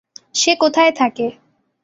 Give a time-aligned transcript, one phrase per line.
[0.35, 1.27] সে কোথায় থাকে?